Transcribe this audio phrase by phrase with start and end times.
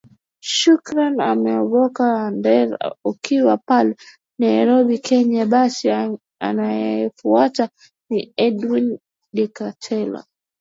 [0.55, 1.15] shukran
[1.53, 2.73] amboka andere
[3.11, 3.93] ukiwa pale
[4.41, 5.85] nairobi kenya basi
[6.47, 7.65] anayefuata
[8.09, 8.87] ni edwin
[9.35, 10.19] deketela